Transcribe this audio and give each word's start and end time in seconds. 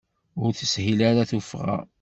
Ur 0.43 0.51
teshil 0.53 0.99
ara 1.09 1.29
tuffɣa. 1.31 1.77